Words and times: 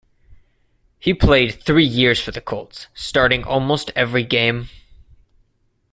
He 0.97 1.13
played 1.13 1.61
three 1.63 1.85
years 1.85 2.19
for 2.19 2.31
the 2.31 2.41
Colts, 2.41 2.87
starting 2.95 3.43
almost 3.43 3.91
every 3.95 4.23
game. 4.23 4.69